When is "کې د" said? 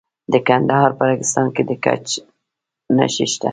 1.55-1.71